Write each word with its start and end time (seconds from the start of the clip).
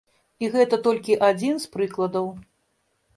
І 0.43 0.47
гэта 0.53 0.79
толькі 0.87 1.17
адзін 1.27 1.59
з 1.65 1.69
прыкладаў. 1.75 2.33